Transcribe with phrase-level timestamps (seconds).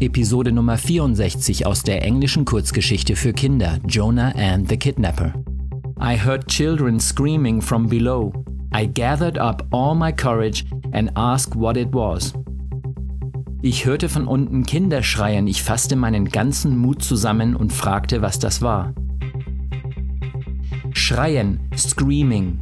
[0.00, 5.34] Episode Nummer 64 aus der englischen Kurzgeschichte für Kinder Jonah and the Kidnapper.
[6.00, 8.32] I heard children screaming from below.
[8.72, 12.32] I gathered up all my courage and asked what it was.
[13.60, 18.38] Ich hörte von unten Kinder schreien, ich fasste meinen ganzen Mut zusammen und fragte, was
[18.38, 18.94] das war.
[20.92, 22.60] Schreien, screaming,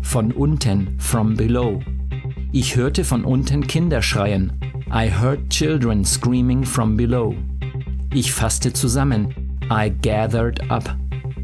[0.00, 1.80] von unten, from below.
[2.50, 4.52] Ich hörte von unten Kinder schreien.
[4.90, 7.36] I heard children screaming from below.
[8.14, 9.34] Ich fasste zusammen.
[9.70, 10.88] I gathered up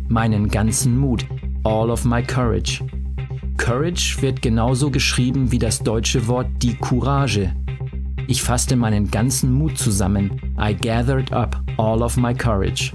[0.08, 1.26] meinen ganzen Mut,
[1.62, 2.82] all of my courage.
[3.58, 7.52] Courage wird genauso geschrieben wie das deutsche Wort die Courage.
[8.28, 10.40] Ich fasste meinen ganzen Mut zusammen.
[10.58, 12.94] I gathered up all of my courage.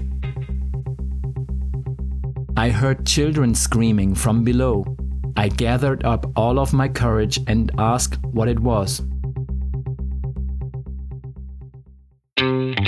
[2.56, 4.84] I heard children screaming from below.
[5.36, 9.00] I gathered up all of my courage and asked what it was.